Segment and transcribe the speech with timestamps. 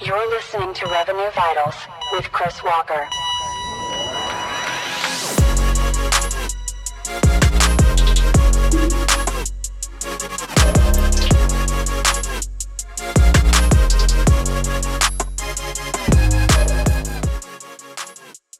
[0.00, 1.74] You're listening to Revenue Vitals
[2.12, 3.08] with Chris Walker.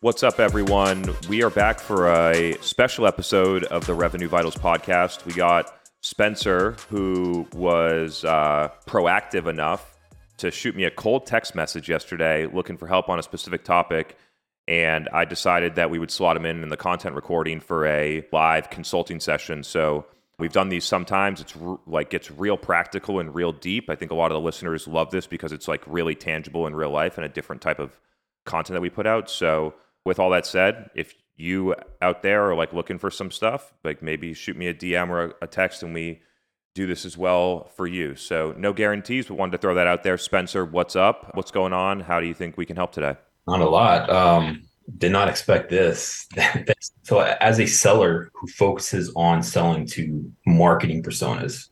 [0.01, 1.15] What's up, everyone?
[1.31, 5.25] We are back for a special episode of the Revenue Vitals podcast.
[5.25, 9.94] We got Spencer, who was uh, proactive enough
[10.39, 14.17] to shoot me a cold text message yesterday looking for help on a specific topic.
[14.67, 18.27] And I decided that we would slot him in in the content recording for a
[18.33, 19.63] live consulting session.
[19.63, 20.07] So
[20.39, 21.41] we've done these sometimes.
[21.41, 23.91] It's r- like gets real practical and real deep.
[23.91, 26.75] I think a lot of the listeners love this because it's like really tangible in
[26.75, 27.99] real life and a different type of
[28.45, 29.29] content that we put out.
[29.31, 29.75] So
[30.05, 34.03] with all that said, if you out there are like looking for some stuff, like
[34.03, 36.21] maybe shoot me a DM or a text and we
[36.75, 38.17] do this as well for you.
[38.17, 40.19] So no guarantees, but wanted to throw that out there.
[40.19, 41.31] Spencer, what's up?
[41.35, 42.01] What's going on?
[42.01, 43.17] How do you think we can help today?
[43.47, 44.11] Not a lot.
[44.11, 44.65] Um,
[44.99, 46.29] did not expect this.
[47.05, 51.69] so as a seller who focuses on selling to marketing personas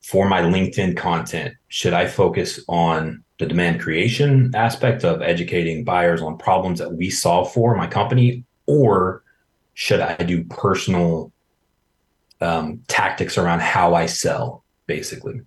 [0.00, 6.22] for my LinkedIn content, should I focus on the demand creation aspect of educating buyers
[6.22, 9.24] on problems that we solve for my company, or
[9.74, 11.32] should I do personal
[12.40, 15.42] um, tactics around how I sell, basically?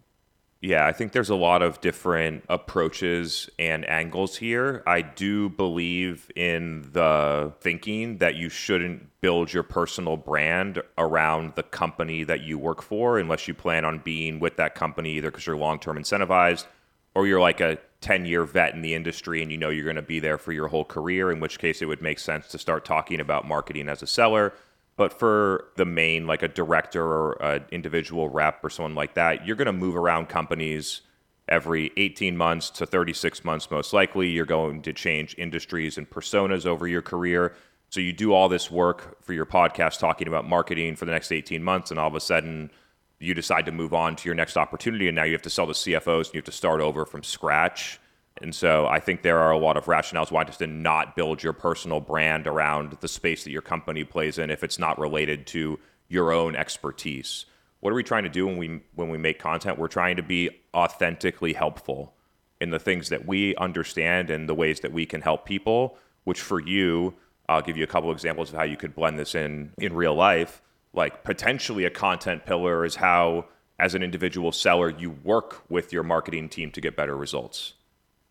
[0.59, 4.81] Yeah, I think there's a lot of different approaches and angles here.
[4.87, 11.63] I do believe in the thinking that you shouldn't build your personal brand around the
[11.63, 15.45] company that you work for unless you plan on being with that company either because
[15.45, 16.65] you're long term incentivized
[17.13, 19.95] or you're like a 10 year vet in the industry and you know you're going
[19.95, 22.57] to be there for your whole career, in which case it would make sense to
[22.57, 24.53] start talking about marketing as a seller.
[24.97, 29.45] But for the main, like a director or an individual rep or someone like that,
[29.45, 31.01] you're going to move around companies
[31.47, 34.27] every 18 months to 36 months, most likely.
[34.27, 37.55] You're going to change industries and personas over your career.
[37.89, 41.31] So you do all this work for your podcast talking about marketing for the next
[41.31, 42.71] 18 months, and all of a sudden,
[43.19, 45.65] you decide to move on to your next opportunity and now you have to sell
[45.65, 47.99] the CFOs and you have to start over from scratch.
[48.41, 51.43] And so I think there are a lot of rationales why just to not build
[51.43, 55.47] your personal brand around the space that your company plays in if it's not related
[55.47, 57.45] to your own expertise.
[57.79, 59.77] What are we trying to do when we when we make content?
[59.77, 62.13] We're trying to be authentically helpful
[62.59, 66.41] in the things that we understand and the ways that we can help people, which
[66.41, 67.13] for you,
[67.47, 70.15] I'll give you a couple examples of how you could blend this in in real
[70.15, 70.61] life
[70.97, 73.45] like potentially a content pillar is how
[73.79, 77.73] as an individual seller you work with your marketing team to get better results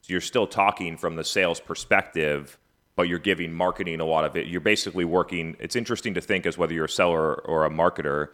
[0.07, 2.59] so you're still talking from the sales perspective
[2.95, 6.47] but you're giving marketing a lot of it you're basically working it's interesting to think
[6.47, 8.29] as whether you're a seller or a marketer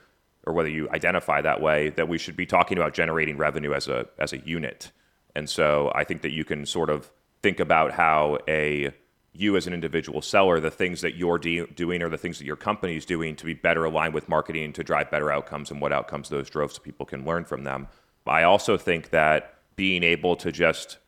[0.44, 3.88] or whether you identify that way that we should be talking about generating revenue as
[3.88, 4.92] a as a unit
[5.34, 7.10] and so i think that you can sort of
[7.42, 8.92] think about how a
[9.32, 12.44] you as an individual seller, the things that you're de- doing or the things that
[12.44, 15.80] your company is doing to be better aligned with marketing to drive better outcomes and
[15.80, 17.88] what outcomes those drove so people can learn from them.
[18.26, 20.98] I also think that being able to just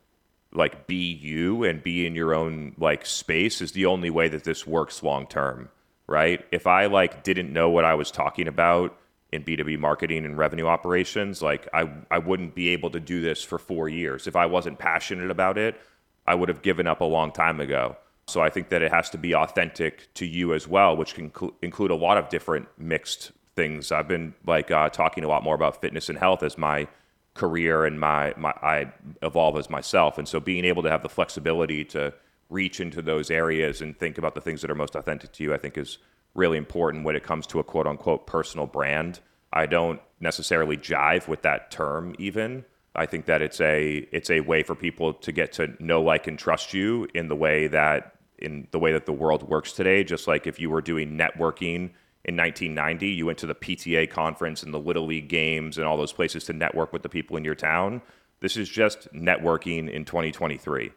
[0.55, 4.45] like be you and be in your own like space is the only way that
[4.45, 5.69] this works long term,
[6.07, 6.45] right?
[6.53, 8.97] If I like didn't know what I was talking about
[9.33, 13.43] in B2B marketing and revenue operations, like I I wouldn't be able to do this
[13.43, 14.27] for 4 years.
[14.27, 15.81] If I wasn't passionate about it,
[16.27, 17.97] I would have given up a long time ago.
[18.27, 21.33] So I think that it has to be authentic to you as well, which can
[21.35, 23.93] cl- include a lot of different mixed things.
[23.93, 26.89] I've been like uh, talking a lot more about fitness and health as my
[27.35, 30.19] career and my, my I evolve as myself.
[30.19, 32.15] And so being able to have the flexibility to
[32.49, 35.55] reach into those areas and think about the things that are most authentic to you,
[35.55, 35.99] I think is
[36.35, 39.21] really important when it comes to a quote unquote personal brand.
[39.53, 42.65] I don't necessarily jive with that term even.
[42.97, 46.27] I think that it's a it's a way for people to get to know, like,
[46.27, 50.05] and trust you in the way that in the way that the world works today.
[50.05, 51.91] Just like if you were doing networking
[52.25, 55.97] in 1990, you went to the PTA conference and the Little League games and all
[55.97, 58.01] those places to network with the people in your town.
[58.41, 60.93] This is just networking in 2023.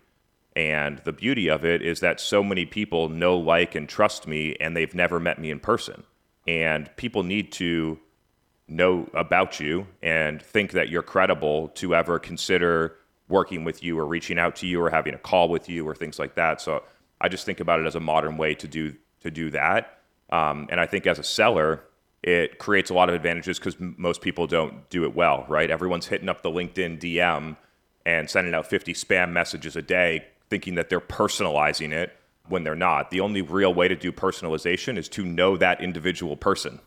[0.55, 4.55] And the beauty of it is that so many people know, like, and trust me,
[4.59, 6.03] and they've never met me in person.
[6.47, 7.99] And people need to
[8.67, 12.95] know about you and think that you're credible to ever consider
[13.27, 15.93] working with you or reaching out to you or having a call with you or
[15.93, 16.61] things like that.
[16.61, 16.83] So
[17.19, 19.96] I just think about it as a modern way to do to do that.
[20.29, 21.83] Um, and I think as a seller,
[22.23, 25.69] it creates a lot of advantages because m- most people don't do it well, right?
[25.69, 27.55] Everyone's hitting up the LinkedIn DM
[28.05, 32.15] and sending out 50 spam messages a day, thinking that they're personalizing it
[32.47, 33.11] when they're not.
[33.11, 36.79] The only real way to do personalization is to know that individual person.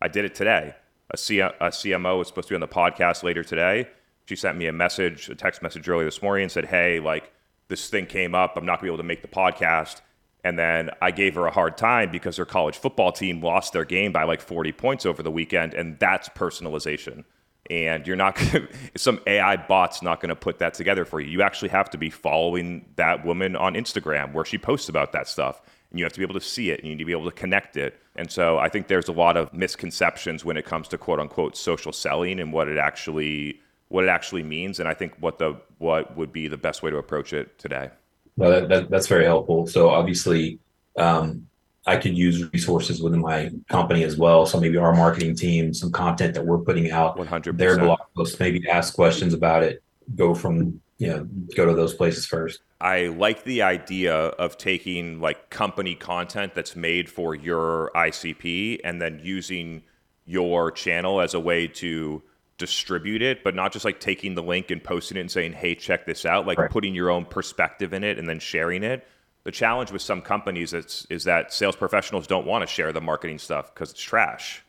[0.00, 0.74] I did it today.
[1.10, 3.88] A, C- a CMO is supposed to be on the podcast later today.
[4.26, 7.32] She sent me a message, a text message earlier this morning, and said, "Hey, like
[7.68, 8.56] this thing came up.
[8.56, 10.00] I'm not gonna be able to make the podcast."
[10.44, 13.84] And then I gave her a hard time because her college football team lost their
[13.84, 17.24] game by like 40 points over the weekend, and that's personalization.
[17.70, 18.66] And you're not gonna,
[18.96, 21.30] some AI bot's not gonna put that together for you.
[21.30, 25.28] You actually have to be following that woman on Instagram where she posts about that
[25.28, 25.62] stuff
[25.92, 27.30] and you have to be able to see it and you need to be able
[27.30, 28.00] to connect it.
[28.16, 31.56] And so I think there's a lot of misconceptions when it comes to quote unquote
[31.56, 34.80] social selling and what it actually what it actually means.
[34.80, 37.90] And I think what the what would be the best way to approach it today.
[38.36, 39.66] Well, that, that, that's very helpful.
[39.66, 40.58] So obviously,
[40.96, 41.46] um,
[41.86, 44.46] I could use resources within my company as well.
[44.46, 47.56] So maybe our marketing team, some content that we're putting out, 100%.
[47.56, 49.82] their blog posts, maybe ask questions about it,
[50.14, 52.60] go from you know go to those places first.
[52.80, 59.00] I like the idea of taking like company content that's made for your ICP and
[59.00, 59.82] then using
[60.24, 62.22] your channel as a way to
[62.62, 65.74] distribute it, but not just like taking the link and posting it and saying, "Hey,
[65.74, 66.70] check this out." Like Right.
[66.70, 69.06] putting your own perspective in it and then sharing it.
[69.44, 73.00] The challenge with some companies is, is that sales professionals don't want to share the
[73.00, 74.62] marketing stuff because it's trash.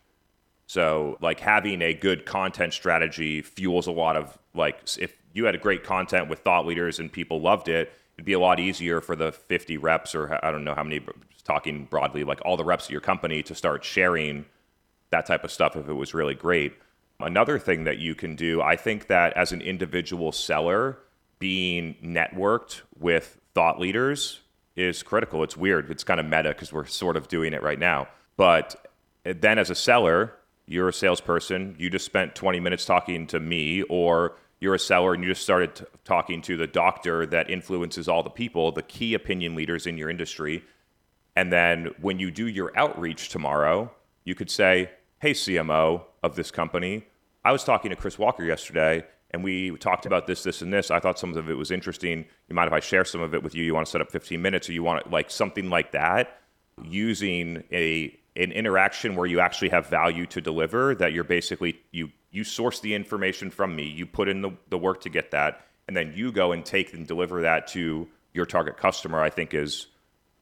[0.66, 5.54] So, like having a good content strategy fuels a lot of like if you had
[5.54, 9.00] a great content with thought leaders and people loved it, it'd be a lot easier
[9.02, 11.02] for the 50 reps or I don't know how many
[11.44, 14.46] talking broadly like all the reps of your company to start sharing
[15.12, 16.74] that type of stuff if it was really great.
[17.20, 21.00] Another thing that you can do, I think that as an individual seller,
[21.40, 24.42] being networked with thought leaders
[24.76, 25.44] is critical.
[25.44, 25.90] It's weird.
[25.92, 28.08] It's kind of meta because we're sort of doing it right now.
[28.38, 28.88] But
[29.24, 30.34] then as a seller,
[30.66, 35.14] you're a salesperson, you just spent 20 minutes talking to me, or you're a seller
[35.14, 38.82] and you just started t- talking to the doctor that influences all the people, the
[38.82, 40.64] key opinion leaders in your industry.
[41.36, 43.92] And then when you do your outreach tomorrow,
[44.24, 47.06] you could say, Hey, CMO of this company,
[47.46, 50.92] I was talking to Chris Walker yesterday and we talked about this, this, and this.
[50.92, 52.26] I thought some of it was interesting.
[52.48, 53.64] You mind if I share some of it with you?
[53.64, 56.40] You want to set up 15 minutes or you want like something like that
[56.82, 62.10] using a an interaction where you actually have value to deliver that you're basically you
[62.32, 65.68] you source the information from me you put in the, the work to get that
[65.88, 69.54] and then you go and take and deliver that to your target customer i think
[69.54, 69.86] is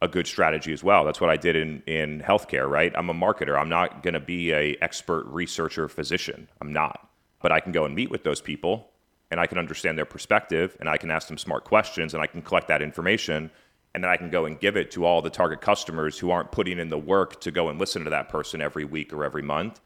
[0.01, 3.13] a good strategy as well that's what i did in in healthcare right i'm a
[3.13, 7.09] marketer i'm not going to be a expert researcher physician i'm not
[7.41, 8.89] but i can go and meet with those people
[9.29, 12.27] and i can understand their perspective and i can ask them smart questions and i
[12.27, 13.51] can collect that information
[13.93, 16.51] and then I can go and give it to all the target customers who aren't
[16.51, 19.41] putting in the work to go and listen to that person every week or every
[19.41, 19.81] month.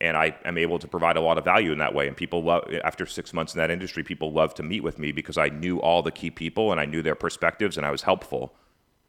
[0.00, 2.08] And I am able to provide a lot of value in that way.
[2.08, 5.12] And people love, after six months in that industry, people love to meet with me
[5.12, 8.02] because I knew all the key people and I knew their perspectives and I was
[8.02, 8.54] helpful.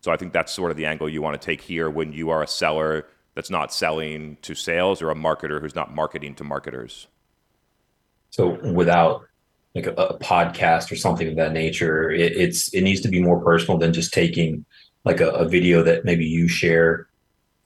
[0.04, 2.30] So I think that's sort of the angle you want to take here when you
[2.30, 6.44] are a seller that's not selling to sales or a marketer who's not marketing to
[6.44, 7.08] marketers.
[8.30, 9.24] So without
[9.74, 13.22] like a, a podcast or something of that nature, it, it's it needs to be
[13.22, 14.66] more personal than just taking
[15.06, 17.08] like a, a video that maybe you share.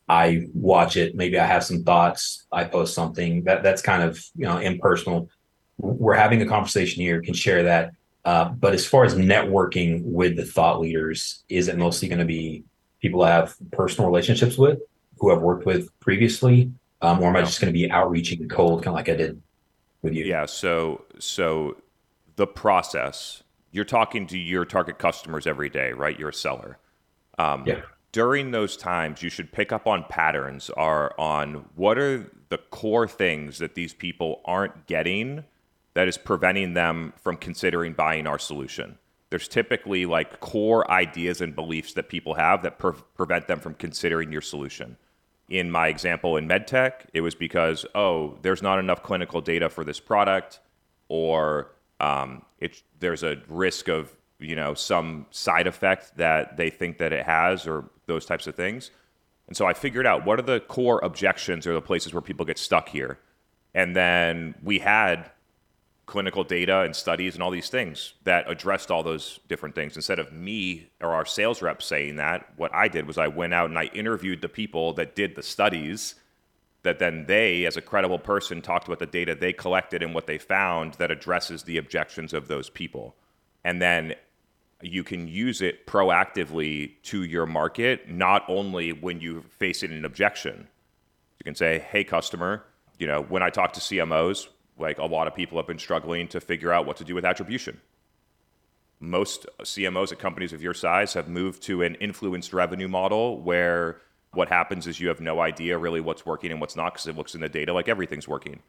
[0.07, 4.23] I watch it, maybe I have some thoughts, I post something that that's kind of
[4.35, 5.27] you know impersonal.
[5.79, 7.93] We're having a conversation here, can share that.
[8.27, 12.25] Uh, but as far as networking with the thought leaders, is it mostly going to
[12.25, 12.61] be
[13.01, 14.79] people I have personal relationships with,
[15.17, 16.69] who I've worked with previously,
[17.01, 19.41] um, or am I just going to be outreaching cold, kind of like I did
[20.01, 20.25] with you?
[20.25, 20.45] Yeah.
[20.45, 21.77] So so
[22.35, 26.19] the process you're talking to your target customers every day, right?
[26.19, 26.79] You're a seller.
[27.37, 27.81] Um, Yeah.
[28.11, 30.69] During those times, you should pick up on patterns.
[30.71, 35.45] Are on what are the core things that these people aren't getting
[35.97, 38.97] that is preventing them from considering buying our solution.
[39.29, 43.73] There's typically like core ideas and beliefs that people have that pre- prevent them from
[43.73, 44.97] considering your solution
[45.49, 49.83] in my example in medtech, it was because oh, there's not enough clinical data for
[49.83, 50.59] this product,
[51.07, 56.97] or um, it, there's a risk of you know some side effect that they think
[56.97, 58.91] that it has, or those types of things.
[59.47, 62.45] And so I figured out what are the core objections or the places where people
[62.45, 63.17] get stuck here,
[63.73, 65.31] and then we had
[66.07, 69.95] clinical data and studies and all these things that addressed all those different things.
[69.95, 73.53] Instead of me or our sales reps saying that, what I did was I went
[73.53, 76.15] out and I interviewed the people that did the studies
[76.83, 80.27] that then they, as a credible person, talked about the data they collected and what
[80.27, 83.15] they found that addresses the objections of those people.
[83.65, 84.15] And then
[84.81, 90.69] you can use it proactively to your market, not only when you face an objection.
[91.39, 92.63] You can say, hey, customer,
[92.97, 94.47] you know, when I talk to CMOs,
[94.79, 97.25] like a lot of people have been struggling to figure out what to do with
[97.25, 97.79] attribution.
[98.99, 104.01] Most CMOs at companies of your size have moved to an influenced revenue model where
[104.33, 107.15] what happens is you have no idea really what's working and what's not because it
[107.15, 108.59] looks in the data like everything's working.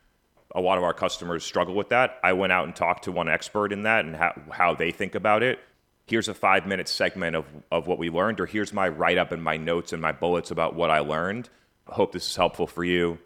[0.54, 2.18] a lot of our customers struggle with that.
[2.22, 5.14] I went out and talked to one expert in that and how, how they think
[5.14, 5.58] about it.
[6.06, 9.30] Here's a five minute segment of, of what we learned, or here's my write up
[9.30, 11.50] and my notes and my bullets about what I learned.
[11.86, 13.18] I hope this is helpful for you.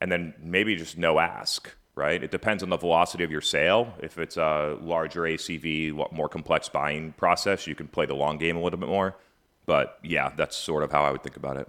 [0.00, 2.22] And then maybe just no ask, right?
[2.22, 3.94] It depends on the velocity of your sale.
[4.00, 8.56] If it's a larger ACV, more complex buying process, you can play the long game
[8.56, 9.16] a little bit more.
[9.66, 11.68] But yeah, that's sort of how I would think about it.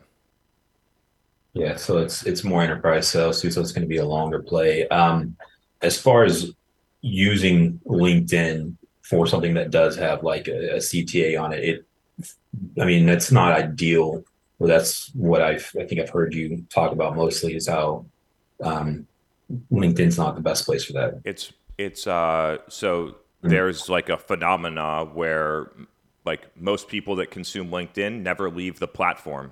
[1.54, 4.88] Yeah, so it's it's more enterprise sales so it's going to be a longer play.
[4.88, 5.36] Um,
[5.82, 6.52] as far as
[7.02, 11.86] using LinkedIn for something that does have like a, a CTA on it, it,
[12.82, 14.24] I mean, that's not ideal.
[14.58, 18.06] Well, that's what I've I think I've heard you talk about mostly is how
[18.64, 19.06] um,
[19.72, 21.22] LinkedIn's not the best place for that.
[21.24, 23.50] It's it's uh so mm-hmm.
[23.50, 25.72] there's like a phenomena where
[26.26, 29.52] like most people that consume LinkedIn never leave the platform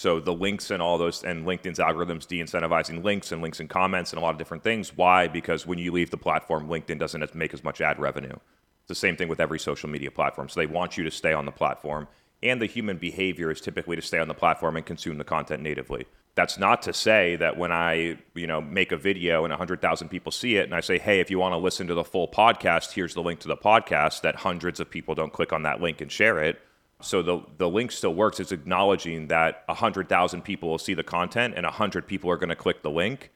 [0.00, 4.12] so the links and all those and LinkedIn's algorithms de-incentivizing links and links and comments
[4.12, 4.96] and a lot of different things.
[4.96, 5.28] Why?
[5.28, 8.32] Because when you leave the platform, LinkedIn doesn't make as much ad revenue.
[8.32, 10.48] It's the same thing with every social media platform.
[10.48, 12.08] So they want you to stay on the platform.
[12.42, 15.62] And the human behavior is typically to stay on the platform and consume the content
[15.62, 16.06] natively.
[16.34, 20.32] That's not to say that when I, you know, make a video and 100,000 people
[20.32, 22.92] see it and I say, "Hey, if you want to listen to the full podcast,
[22.92, 26.00] here's the link to the podcast," that hundreds of people don't click on that link
[26.00, 26.60] and share it
[27.00, 28.40] so the the link still works.
[28.40, 32.50] It's acknowledging that hundred thousand people will see the content and hundred people are going
[32.50, 33.30] to click the link,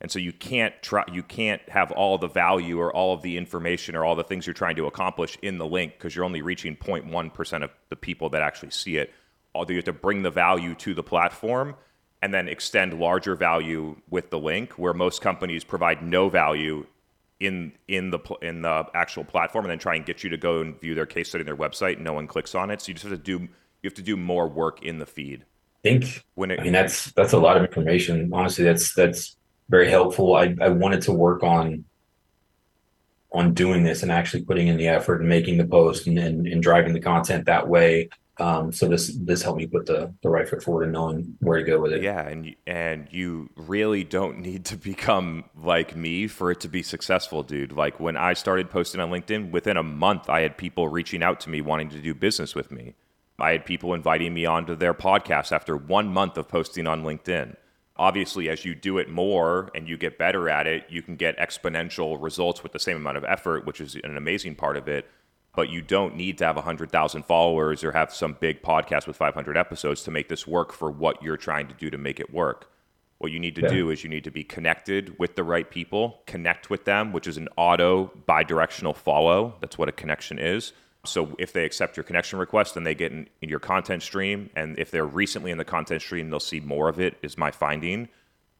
[0.00, 3.36] and so you can't try you can't have all the value or all of the
[3.36, 6.42] information or all the things you're trying to accomplish in the link because you're only
[6.42, 9.12] reaching 0.1 percent of the people that actually see it.
[9.54, 11.76] Although you have to bring the value to the platform
[12.22, 16.86] and then extend larger value with the link, where most companies provide no value
[17.40, 20.60] in in the in the actual platform and then try and get you to go
[20.60, 22.82] and view their case study on their website and no one clicks on it.
[22.82, 23.48] So you just have to do you
[23.84, 25.44] have to do more work in the feed.
[25.82, 28.30] I think when it, i mean that's that's a lot of information.
[28.32, 29.36] Honestly that's that's
[29.70, 30.36] very helpful.
[30.36, 31.84] I i wanted to work on
[33.32, 36.46] on doing this and actually putting in the effort and making the post and, and,
[36.46, 38.10] and driving the content that way
[38.40, 41.58] um, so this this helped me put the the right foot forward and knowing where
[41.58, 42.02] to go with it.
[42.02, 46.82] Yeah, and and you really don't need to become like me for it to be
[46.82, 47.72] successful, dude.
[47.72, 51.40] Like when I started posting on LinkedIn, within a month, I had people reaching out
[51.40, 52.94] to me wanting to do business with me.
[53.38, 57.56] I had people inviting me onto their podcast after one month of posting on LinkedIn.
[57.96, 61.38] Obviously, as you do it more and you get better at it, you can get
[61.38, 65.06] exponential results with the same amount of effort, which is an amazing part of it
[65.54, 69.56] but you don't need to have 100,000 followers or have some big podcast with 500
[69.56, 72.70] episodes to make this work for what you're trying to do to make it work.
[73.18, 73.68] What you need to yeah.
[73.68, 77.26] do is you need to be connected with the right people, connect with them, which
[77.26, 79.56] is an auto bi-directional follow.
[79.60, 80.72] That's what a connection is.
[81.04, 84.50] So if they accept your connection request, then they get in, in your content stream.
[84.54, 87.50] And if they're recently in the content stream, they'll see more of it, is my
[87.50, 88.08] finding.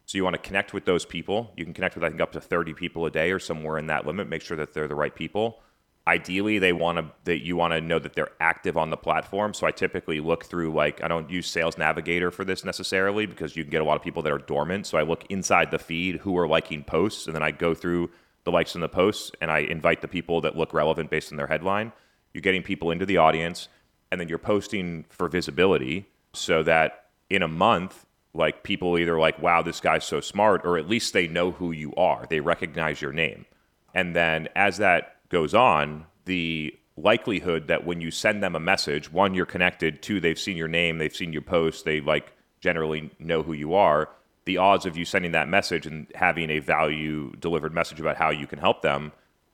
[0.06, 1.52] So you want to connect with those people.
[1.56, 3.87] You can connect with, I think, up to 30 people a day or somewhere in
[3.87, 4.28] that limit.
[4.28, 5.61] Make sure that they're the right people
[6.10, 9.54] ideally they want to that you want to know that they're active on the platform.
[9.54, 13.56] So i typically look through like i don't use sales navigator for this necessarily because
[13.56, 14.86] you can get a lot of people that are dormant.
[14.86, 18.10] So i look inside the feed who are liking posts and then i go through
[18.44, 21.38] the likes and the posts and i invite the people that look relevant based on
[21.38, 21.92] their headline.
[22.34, 23.68] You're getting people into the audience
[24.10, 29.40] and then you're posting for visibility so that in a month like people either like
[29.40, 32.26] wow this guy's so smart or at least they know who you are.
[32.28, 33.46] They recognize your name.
[33.94, 39.10] And then as that goes on, the likelihood that when you send them a message,
[39.10, 43.10] one, you're connected, two, they've seen your name, they've seen your post, they like generally
[43.18, 44.10] know who you are.
[44.44, 48.30] The odds of you sending that message and having a value delivered message about how
[48.30, 49.12] you can help them,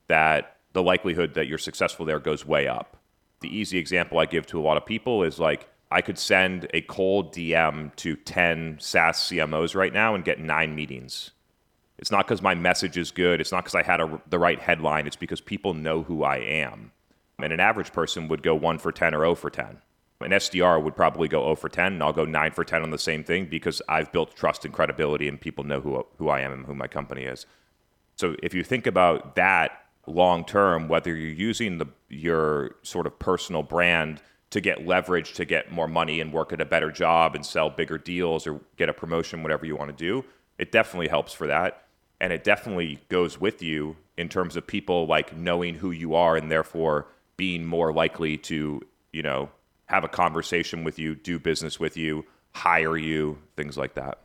[0.08, 2.96] that the likelihood that you're successful there goes way up.
[3.40, 6.68] The easy example I give to a lot of people is like I could send
[6.74, 11.32] a cold DM to 10 SaaS CMOs right now and get nine meetings
[11.98, 13.40] it's not because my message is good.
[13.40, 15.06] It's not because I had a, the right headline.
[15.06, 16.92] It's because people know who I am.
[17.38, 19.78] And an average person would go 1 for 10 or 0 for 10.
[20.20, 22.90] An SDR would probably go 0 for 10, and I'll go 9 for 10 on
[22.90, 26.40] the same thing because I've built trust and credibility, and people know who, who I
[26.40, 27.46] am and who my company is.
[28.16, 29.72] So if you think about that
[30.06, 35.44] long term, whether you're using the, your sort of personal brand to get leverage, to
[35.44, 38.88] get more money and work at a better job and sell bigger deals or get
[38.88, 40.24] a promotion, whatever you want to do,
[40.58, 41.85] it definitely helps for that
[42.20, 46.36] and it definitely goes with you in terms of people like knowing who you are
[46.36, 47.06] and therefore
[47.36, 48.80] being more likely to
[49.12, 49.48] you know
[49.86, 54.20] have a conversation with you do business with you hire you things like that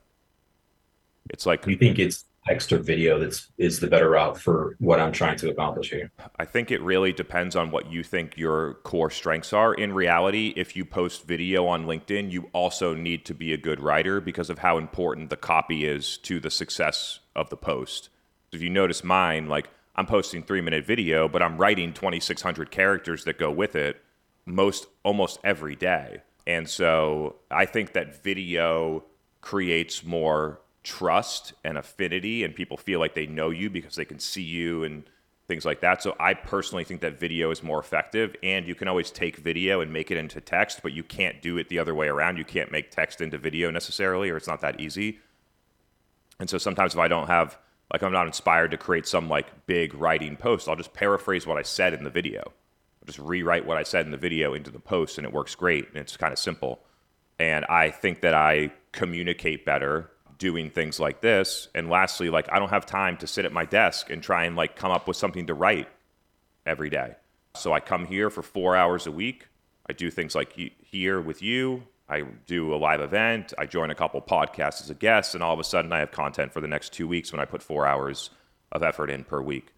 [1.29, 4.99] it's like you think it's text or video that's is the better route for what
[4.99, 6.11] I'm trying to accomplish here?
[6.37, 9.73] I think it really depends on what you think your core strengths are.
[9.73, 13.79] In reality, if you post video on LinkedIn, you also need to be a good
[13.79, 18.09] writer because of how important the copy is to the success of the post.
[18.51, 23.23] If you notice mine, like I'm posting three minute video, but I'm writing 2,600 characters
[23.25, 24.01] that go with it
[24.45, 26.21] most almost every day.
[26.47, 29.05] And so I think that video
[29.41, 34.19] creates more trust and affinity, and people feel like they know you because they can
[34.19, 35.03] see you and
[35.47, 36.01] things like that.
[36.01, 39.81] So I personally think that video is more effective, and you can always take video
[39.81, 42.37] and make it into text, but you can't do it the other way around.
[42.37, 45.19] You can't make text into video necessarily, or it's not that easy.
[46.41, 47.57] And so sometimes if I don't have
[47.93, 51.57] like I'm not inspired to create some like big writing post, I'll just paraphrase what
[51.57, 52.41] I said in the video.
[52.45, 55.53] I'll just rewrite what I said in the video into the post, and it works
[55.53, 55.87] great.
[55.89, 56.79] And it's kind of simple.
[57.37, 61.67] And I think that I communicate better doing things like this.
[61.75, 64.55] And lastly, like I don't have time to sit at my desk and try and
[64.55, 65.89] like come up with something to write
[66.65, 67.15] every day.
[67.55, 69.47] So I come here for four hours a week.
[69.87, 71.83] I do things like here with you.
[72.11, 73.53] I do a live event.
[73.57, 76.11] I join a couple podcasts as a guest, and all of a sudden I have
[76.11, 78.29] content for the next two weeks when I put four hours
[78.73, 79.69] of effort in per week.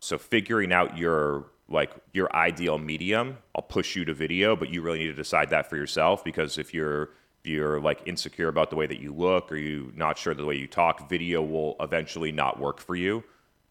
[0.00, 4.82] So figuring out your like your ideal medium, I'll push you to video, but you
[4.82, 8.70] really need to decide that for yourself because if you're if you're like insecure about
[8.70, 11.76] the way that you look or you're not sure the way you talk, video will
[11.78, 13.22] eventually not work for you.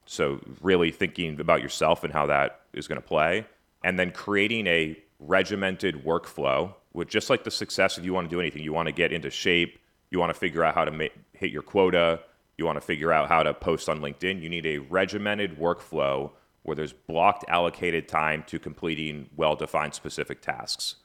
[0.06, 3.46] So really thinking about yourself and how that is going to play
[3.84, 8.36] and then creating a regimented workflow with just like the success if you want to
[8.36, 8.64] do anything.
[8.64, 9.78] You want to get into shape.
[10.10, 12.22] You want to figure out how to ma- hit your quota.
[12.58, 14.42] You want to figure out how to post on linkedin.
[14.42, 16.32] You need a regimented workflow
[16.64, 20.96] where there's blocked allocated time to completing well-defined specific tasks.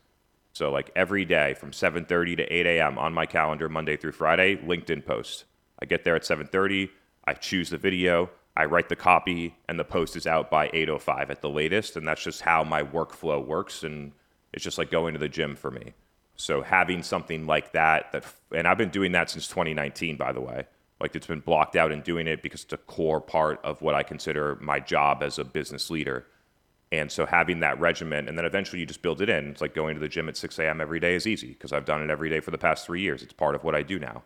[0.55, 4.57] So like every day from 7.30 to 8 a.m on my calendar monday through friday
[4.57, 5.45] linkedin post.
[5.81, 6.91] I get there at 7.30
[7.25, 11.31] i choose the video i write the copy and the post is out by 8.05
[11.31, 14.13] at the latest and that's just how my workflow works and
[14.53, 15.95] it's just like going to the gym for me.
[16.37, 20.41] So having something like that that and I've been doing that since 2019 by the
[20.41, 20.67] way.
[21.01, 23.95] Like it's been blocked out and doing it because it's a core part of what
[23.95, 26.27] I consider my job as a business leader.
[26.93, 29.51] And so having that regimen and then eventually you just build it in.
[29.51, 30.81] It's like going to the gym at 6 a.m.
[30.81, 33.23] every day is easy because I've done it every day for the past three years.
[33.23, 34.23] It's part of what I do now.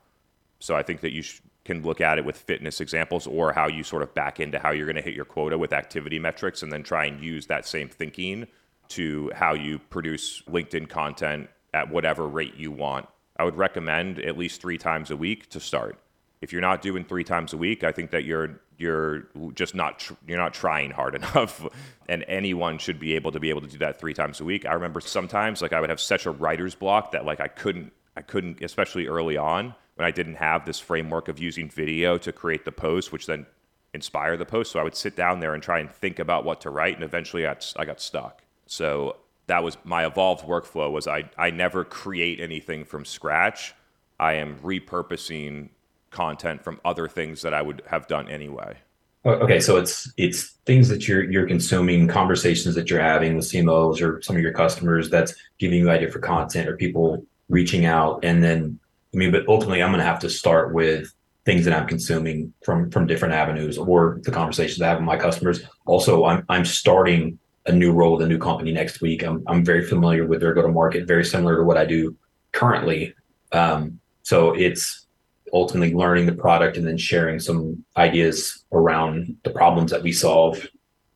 [0.58, 3.68] So I think that you sh- can look at it with fitness examples or how
[3.68, 6.62] you sort of back into how you're going to hit your quota with activity metrics
[6.62, 8.46] and then try and use that same thinking
[8.90, 13.06] to how you produce LinkedIn content at whatever rate you want.
[13.38, 15.98] I would recommend at least three times a week to start.
[16.40, 19.98] If you're not doing three times a week, I think that you're you're just not
[19.98, 21.66] tr- you're not trying hard enough.
[22.08, 24.66] and anyone should be able to be able to do that three times a week.
[24.66, 27.92] I remember sometimes like I would have such a writer's block that like I couldn't
[28.16, 32.32] I couldn't especially early on when I didn't have this framework of using video to
[32.32, 33.46] create the post, which then
[33.94, 34.72] inspire the post.
[34.72, 37.04] So I would sit down there and try and think about what to write, and
[37.04, 38.42] eventually I I got stuck.
[38.66, 43.74] So that was my evolved workflow was I, I never create anything from scratch.
[44.18, 45.70] I am repurposing
[46.10, 48.78] content from other things that I would have done anyway.
[49.24, 54.00] Okay, so it's it's things that you're you're consuming, conversations that you're having with CMOs
[54.00, 58.24] or some of your customers that's giving you idea for content or people reaching out.
[58.24, 58.78] And then
[59.12, 61.12] I mean, but ultimately I'm gonna have to start with
[61.44, 65.16] things that I'm consuming from from different avenues or the conversations I have with my
[65.16, 65.60] customers.
[65.86, 69.22] Also, I'm I'm starting a new role with a new company next week.
[69.22, 72.16] I'm, I'm very familiar with their go to market, very similar to what I do
[72.52, 73.14] currently.
[73.52, 75.06] Um, so it's
[75.52, 80.66] ultimately learning the product and then sharing some ideas around the problems that we solve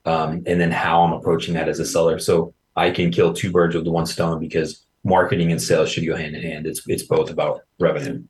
[0.07, 2.19] um, and then how I'm approaching that as a seller.
[2.19, 6.17] So I can kill two birds with one stone because marketing and sales should go
[6.17, 6.67] hand in hand.
[6.67, 8.23] It's it's both about revenue.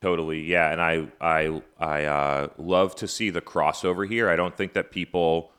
[0.00, 4.28] Totally, yeah, and I I I uh, love to see the crossover here.
[4.28, 5.50] I don't think that people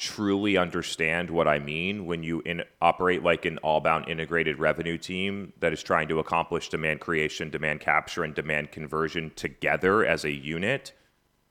[0.00, 4.96] truly understand what I mean when you in, operate like an all bound integrated revenue
[4.96, 10.24] team that is trying to accomplish demand creation, demand capture, and demand conversion together as
[10.24, 10.94] a unit.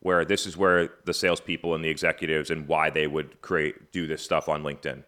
[0.02, 4.08] Where this is where the salespeople and the executives and why they would create do
[4.08, 5.04] this stuff on LinkedIn.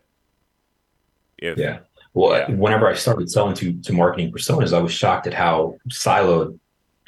[1.40, 1.80] If, yeah.
[2.14, 2.56] Well, yeah.
[2.56, 6.60] whenever I started selling to to marketing personas, I was shocked at how siloed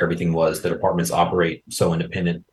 [0.01, 0.61] everything was.
[0.61, 2.43] The departments operate so independent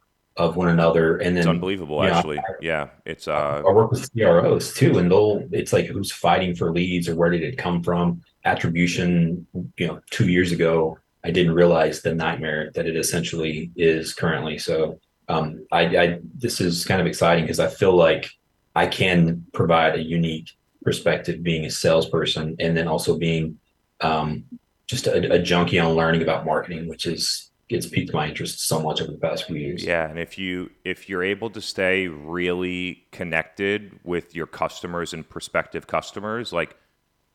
[0.40, 1.18] of one another.
[1.18, 2.36] And then it's unbelievable, actually.
[2.36, 3.28] Know, I, yeah, it's.
[3.28, 5.46] Uh, I work with CROs too, and they'll.
[5.52, 8.22] It's like who's fighting for leads or where did it come from?
[8.44, 9.46] Attribution.
[9.76, 14.58] You know, two years ago, I didn't realize the nightmare that it essentially is currently.
[14.58, 14.98] So,
[15.28, 18.30] um, I, I this is kind of exciting because I feel like
[18.74, 20.50] I can provide a unique
[20.82, 23.58] perspective being a salesperson and then also being
[24.00, 24.44] um,
[24.86, 28.80] just a, a junkie on learning about marketing, which is it's piqued my interest so
[28.80, 29.84] much over the past few years.
[29.84, 35.28] Yeah, and if you if you're able to stay really connected with your customers and
[35.28, 36.76] prospective customers, like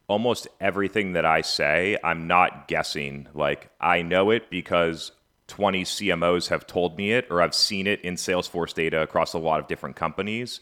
[0.08, 3.28] almost everything that I say, I'm not guessing.
[3.34, 5.12] Like I know it because
[5.48, 9.39] 20 CMOs have told me it, or I've seen it in Salesforce data across a
[9.39, 10.60] lot of different companies.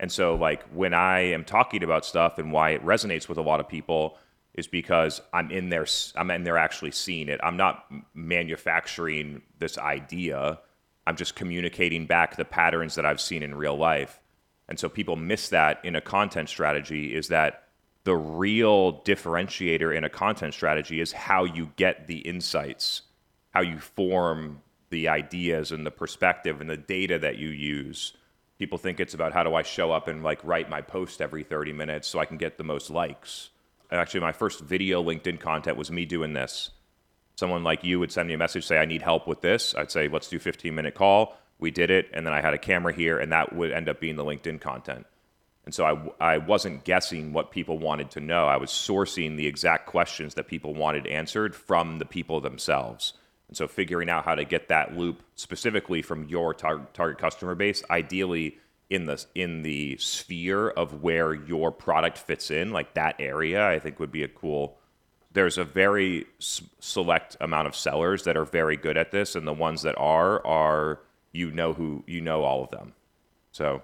[0.00, 3.42] And so, like, when I am talking about stuff and why it resonates with a
[3.42, 4.18] lot of people
[4.54, 7.40] is because I'm in there, I'm in there actually seeing it.
[7.42, 10.60] I'm not manufacturing this idea.
[11.06, 14.20] I'm just communicating back the patterns that I've seen in real life.
[14.68, 17.64] And so people miss that in a content strategy is that
[18.04, 23.02] the real differentiator in a content strategy is how you get the insights,
[23.50, 28.12] how you form the ideas and the perspective and the data that you use.
[28.58, 31.42] People think it's about how do I show up and like write my post every
[31.42, 33.50] 30 minutes so I can get the most likes.
[33.90, 36.70] Actually, my first video LinkedIn content was me doing this.
[37.36, 39.74] Someone like you would send me a message, say, I need help with this.
[39.74, 41.36] I'd say, let's do 15 minute call.
[41.58, 42.08] We did it.
[42.12, 44.60] And then I had a camera here, and that would end up being the LinkedIn
[44.60, 45.06] content.
[45.64, 48.46] And so I, I wasn't guessing what people wanted to know.
[48.46, 53.14] I was sourcing the exact questions that people wanted answered from the people themselves.
[53.48, 57.54] And so figuring out how to get that loop specifically from your tar- target customer
[57.54, 58.58] base, ideally
[58.90, 63.78] in the in the sphere of where your product fits in, like that area, I
[63.78, 64.78] think would be a cool.
[65.32, 69.46] There's a very s- select amount of sellers that are very good at this, and
[69.46, 71.00] the ones that are are
[71.32, 72.92] you know who you know all of them.
[73.52, 73.82] So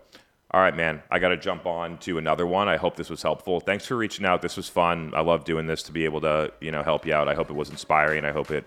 [0.53, 1.03] all right, man.
[1.11, 2.69] I got to jump on to another one.
[2.69, 3.61] I hope this was helpful.
[3.61, 4.43] Thanks for reaching out.
[4.43, 5.13] This was fun.
[5.15, 7.29] I love doing this to be able to, you know, help you out.
[7.29, 8.25] I hope it was inspiring.
[8.25, 8.65] I hope it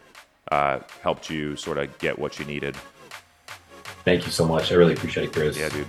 [0.50, 2.78] uh, helped you sort of get what you needed.
[4.06, 4.72] Thank you so much.
[4.72, 5.58] I really appreciate it, Chris.
[5.58, 5.88] Yeah, dude.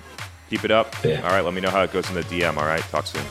[0.51, 0.95] Keep it up.
[1.05, 1.21] Yeah.
[1.23, 1.45] All right.
[1.45, 2.57] Let me know how it goes in the DM.
[2.57, 2.83] All right.
[2.83, 3.25] Talk soon.